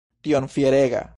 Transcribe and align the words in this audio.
Tiom 0.27 0.47
fierega! 0.55 1.07